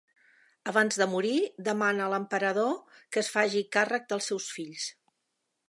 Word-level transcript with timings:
Abans 0.69 0.95
de 1.01 1.05
morir, 1.11 1.33
demana 1.67 2.07
a 2.07 2.09
l'emperador 2.13 2.73
que 3.13 3.21
es 3.23 3.29
faci 3.35 3.63
càrrec 3.77 4.09
dels 4.15 4.31
seus 4.33 4.49
fills. 4.59 4.89